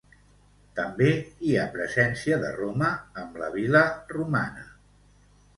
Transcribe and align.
També 0.79 1.09
hi 1.49 1.51
ha 1.57 1.67
presència 1.75 2.39
de 2.45 2.49
Roma, 2.57 2.89
amb 3.25 3.39
la 3.43 3.51
vil·la 3.59 3.85
romana. 4.17 4.69